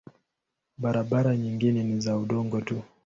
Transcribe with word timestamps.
Barabara 0.77 1.35
nyingine 1.37 1.83
ni 1.83 1.99
za 2.01 2.17
udongo 2.17 2.61
tu. 2.61 2.81